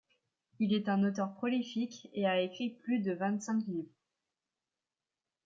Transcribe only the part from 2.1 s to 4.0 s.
et a écrit plus de vingt-cinq livres.